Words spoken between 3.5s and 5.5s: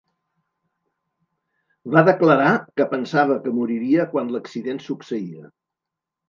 moriria quan l'accident succeïa.